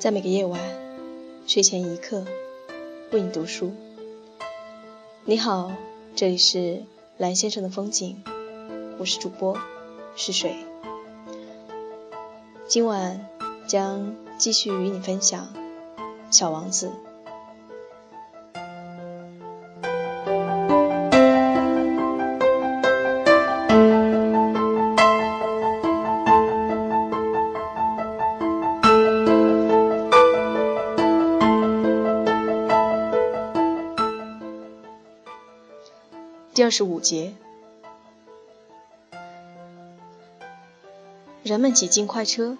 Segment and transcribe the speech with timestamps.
[0.00, 0.58] 在每个夜晚，
[1.46, 2.24] 睡前一刻，
[3.12, 3.70] 为你读书。
[5.26, 5.72] 你好，
[6.16, 6.84] 这里是
[7.18, 8.22] 蓝先生的风景，
[8.98, 9.58] 我是主播
[10.16, 10.56] 是水。
[12.66, 13.28] 今晚
[13.66, 15.48] 将继续与你分享
[16.30, 16.86] 《小王子》。
[36.52, 37.32] 第二十五节，
[41.44, 42.58] 人们挤进快车。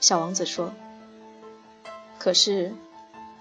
[0.00, 0.72] 小王子说
[2.18, 2.72] ：“可是，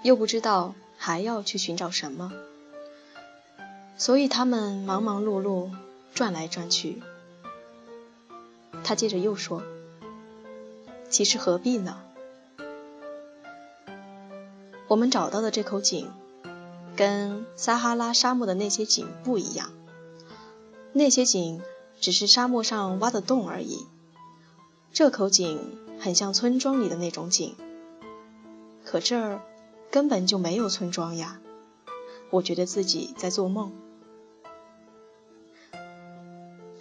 [0.04, 2.34] 又不知道还要去寻找什么，
[3.98, 5.72] 所以他们忙忙碌碌
[6.14, 7.02] 转来转去。”
[8.84, 9.64] 他接着又说
[11.10, 12.02] ：“其实何必呢？
[14.90, 16.12] 我们找到的这口井。”
[17.00, 19.72] 跟撒哈拉沙漠的那些井不一样，
[20.92, 21.62] 那些井
[22.02, 23.88] 只是沙漠上挖的洞而已。
[24.92, 27.56] 这口井很像村庄里的那种井，
[28.84, 29.42] 可这儿
[29.90, 31.40] 根本就没有村庄呀！
[32.32, 33.72] 我觉得自己在做梦，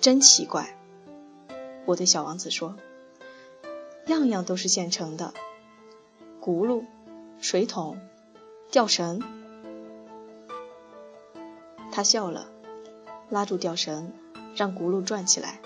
[0.01, 0.77] 真奇怪。
[1.87, 2.75] 我对小王子说
[4.09, 5.33] ：“样样都是现成的，
[6.43, 6.83] 轱辘、
[7.41, 8.01] 水桶、
[8.73, 9.23] 吊绳。”
[11.91, 12.49] 他笑了，
[13.29, 14.13] 拉住吊绳，
[14.55, 15.61] 让轱辘转起来。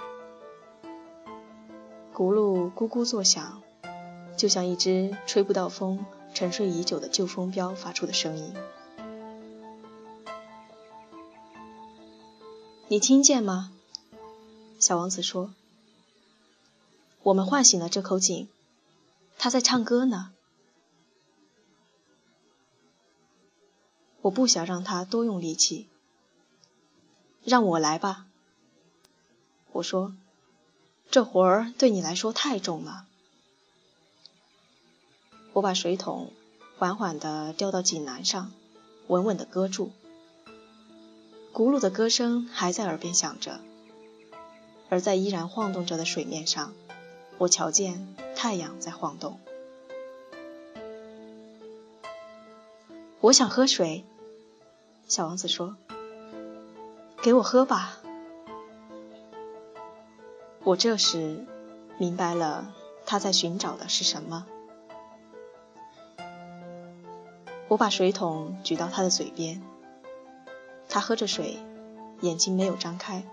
[2.14, 3.62] 轱辘咕咕作响，
[4.36, 8.54] 就像一只吹不到风、沉睡已久的旧风标发出的声音。
[12.88, 13.72] 你听见吗？
[14.78, 15.54] 小王子说
[17.24, 18.48] ：“我们唤醒了这口井，
[19.38, 20.32] 它在唱歌呢。”
[24.22, 25.88] 我不想让它多用力气。
[27.44, 28.26] 让我来吧，
[29.72, 30.14] 我说，
[31.10, 33.06] 这活儿对你来说太重了。
[35.52, 36.32] 我把水桶
[36.78, 38.52] 缓缓地吊到井栏上，
[39.08, 39.90] 稳稳地搁住。
[41.52, 43.60] 轱辘的歌声还在耳边响着，
[44.88, 46.72] 而在依然晃动着的水面上，
[47.38, 49.38] 我瞧见太阳在晃动。
[53.20, 54.04] 我想喝水，
[55.08, 55.76] 小王子说。
[57.22, 57.98] 给我喝吧。
[60.64, 61.46] 我这时
[61.96, 62.74] 明白了
[63.06, 64.44] 他在寻找的是什么。
[67.68, 69.62] 我把水桶举到他的嘴边，
[70.88, 71.58] 他喝着水，
[72.22, 73.24] 眼睛没有张开。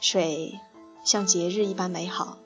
[0.00, 0.58] 水
[1.04, 2.38] 像节日一般美好，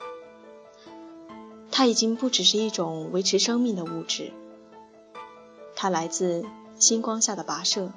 [1.71, 4.33] 它已经不只是一种维持生命的物质，
[5.73, 6.45] 它来自
[6.77, 7.93] 星光下的跋涉。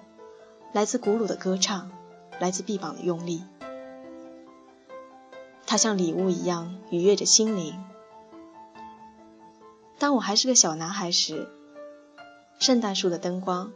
[0.73, 1.91] 来自古鲁的歌唱，
[2.39, 3.43] 来自臂膀的用力，
[5.67, 7.75] 它像礼物一样愉悦着心灵。
[9.99, 11.49] 当我还是个小男孩时，
[12.61, 13.73] 圣诞树的灯光、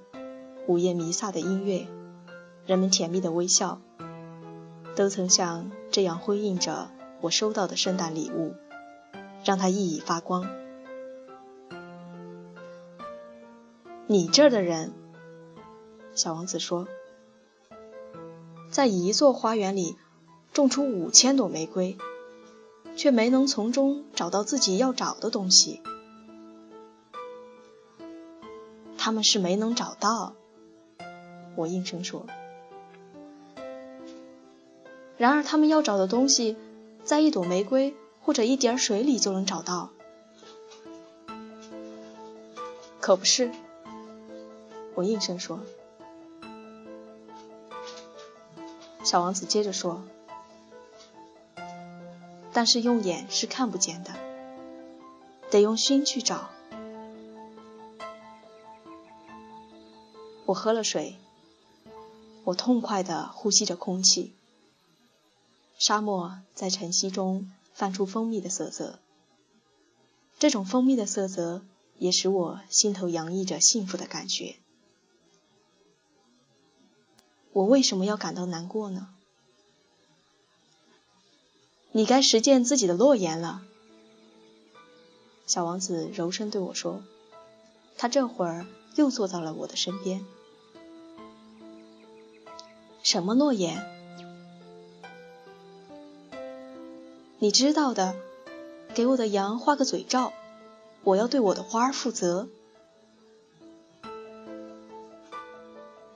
[0.68, 1.88] 午夜弥撒的音乐、
[2.64, 3.80] 人们甜蜜的微笑，
[4.94, 8.54] 都曾像这样辉映着我收到的圣诞礼物，
[9.44, 10.46] 让它熠熠发光。
[14.06, 14.92] 你这儿的人。
[16.14, 16.86] 小王子说
[18.70, 19.96] ：“在一座花园里
[20.52, 21.96] 种出五千朵玫瑰，
[22.96, 25.80] 却没能从中找到自己要找的东西。
[28.96, 30.34] 他们是没能找到。”
[31.56, 32.26] 我应声说
[35.18, 36.56] ：“然而，他们要找的东西，
[37.04, 39.90] 在一朵玫瑰或者一点水里就能找到，
[43.00, 43.50] 可不是？”
[44.94, 45.60] 我应声说。
[49.04, 50.02] 小王子接着说
[52.54, 54.14] ：“但是用眼是看不见的，
[55.50, 56.48] 得用心去找。”
[60.46, 61.16] 我喝了水，
[62.44, 64.32] 我痛快地呼吸着空气。
[65.78, 68.98] 沙漠在晨曦中泛出蜂蜜的色泽，
[70.38, 71.62] 这种蜂蜜的色泽
[71.98, 74.56] 也使我心头洋溢着幸福的感觉。
[77.54, 79.08] 我为什么要感到难过呢？
[81.92, 83.62] 你该实践自己的诺言了，
[85.46, 87.02] 小王子柔声对我说。
[87.96, 88.66] 他这会儿
[88.96, 90.26] 又坐到了我的身边。
[93.04, 93.86] 什么诺言？
[97.38, 98.16] 你知道的，
[98.94, 100.32] 给我的羊画个嘴罩，
[101.04, 102.48] 我要对我的花儿负责。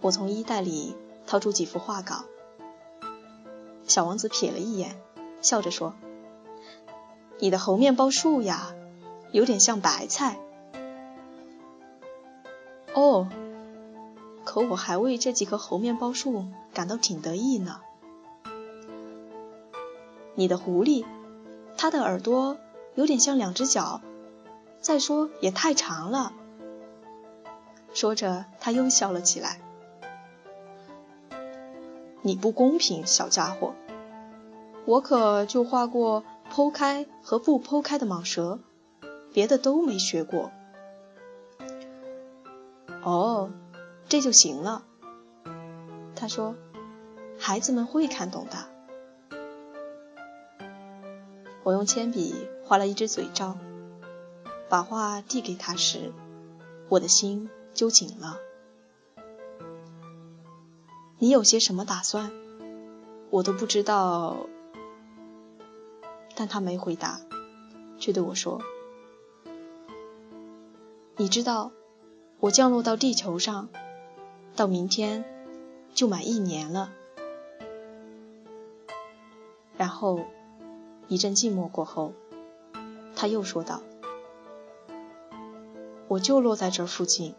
[0.00, 0.96] 我从衣袋里
[1.28, 2.24] 掏出几幅画稿，
[3.86, 4.98] 小王子瞥了一眼，
[5.42, 5.92] 笑着说
[7.38, 8.74] ：“你的猴面包树呀，
[9.30, 10.38] 有点像白菜。”
[12.96, 13.28] 哦，
[14.46, 17.82] 可我还为这几棵猴面包树感到挺得意呢。
[20.34, 21.04] 你的狐狸，
[21.76, 22.56] 它的耳朵
[22.94, 24.00] 有点像两只脚。
[24.80, 26.32] 再说也太长了。
[27.92, 29.60] 说着，他又笑了起来。
[32.22, 33.74] 你不公平，小家伙！
[34.84, 38.58] 我可就画过剖开和不剖开的蟒蛇，
[39.32, 40.50] 别的都没学过。
[43.02, 43.50] 哦，
[44.08, 44.84] 这就行了。
[46.16, 46.54] 他说
[47.38, 49.38] ：“孩子们会看懂的。”
[51.62, 52.34] 我用铅笔
[52.64, 53.56] 画了一只嘴罩。
[54.70, 56.12] 把画递给他时，
[56.90, 58.36] 我的心揪紧了。
[61.20, 62.30] 你有些什么打算？
[63.30, 64.46] 我都不知道。
[66.36, 67.20] 但他没回答，
[67.98, 68.62] 却对我说
[71.18, 71.72] ：“你知道，
[72.38, 73.68] 我降落到地球上，
[74.54, 75.24] 到明天
[75.94, 76.92] 就满一年了。”
[79.76, 80.20] 然后
[81.08, 82.12] 一阵静默过后，
[83.16, 83.82] 他又说道。
[86.06, 87.34] 我就落在这附近。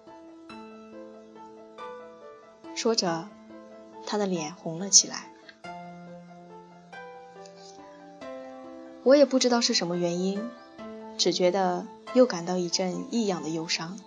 [2.76, 3.30] 说着，
[4.10, 5.32] 他的脸红了起来。
[9.04, 10.50] 我也不知道是什么原因，
[11.20, 11.86] 只觉得
[12.16, 14.00] 又感到一阵异样的忧伤。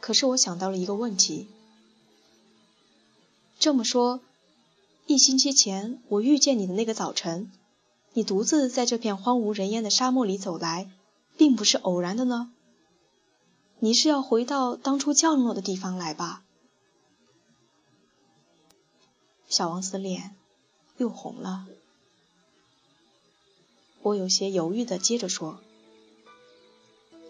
[0.00, 1.46] 可是我想到了一个问题：
[3.60, 4.18] 这么说，
[5.06, 7.52] 一星期前我遇见你的那个早晨，
[8.14, 10.90] 你独自在这片荒无人烟的沙漠里走来，
[11.36, 12.50] 并不是偶然的呢？
[13.78, 16.42] 你是要回到当初降落的地方来吧？
[19.48, 20.36] 小王子脸
[20.98, 21.66] 又红了。
[24.02, 25.58] 我有些犹豫的接着说：“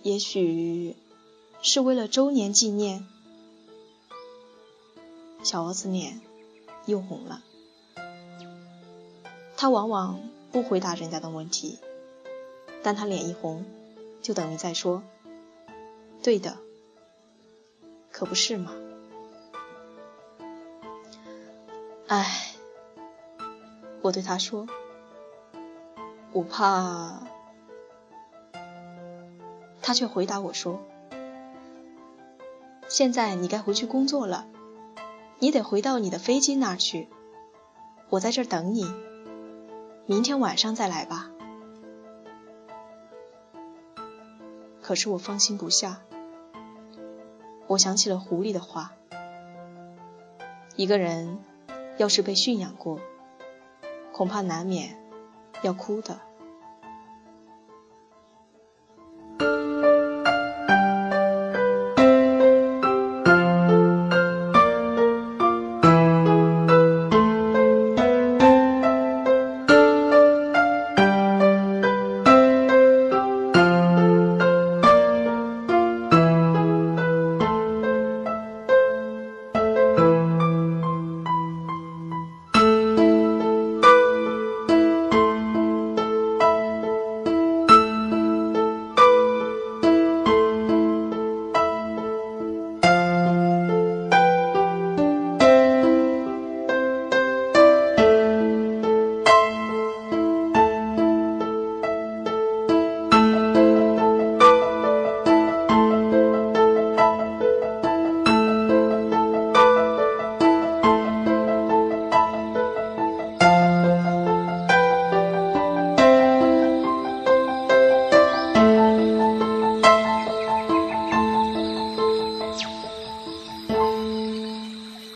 [0.02, 0.96] 也许
[1.62, 3.06] 是为了周年纪念。”
[5.44, 6.20] 小王子脸
[6.86, 7.42] 又红了。
[9.56, 11.78] 他往往不回答人家的问题，
[12.82, 13.64] 但他脸一红，
[14.22, 15.02] 就等于在说。
[16.22, 16.58] 对的，
[18.10, 18.74] 可不是吗？
[22.08, 22.54] 唉，
[24.00, 24.66] 我对他说
[26.32, 27.20] ：“我怕。”
[29.82, 30.80] 他却回答我说
[32.88, 34.46] ：“现在你该回去工作了，
[35.38, 37.08] 你得回到你的飞机那儿去。
[38.08, 38.90] 我在这儿等你，
[40.06, 41.30] 明天晚上再来吧。”
[44.80, 46.00] 可是我放心不下。
[47.66, 48.92] 我想起了狐狸的话：
[50.74, 51.38] 一个人
[51.98, 53.00] 要是被驯养过，
[54.12, 54.96] 恐怕难免
[55.62, 56.20] 要哭的。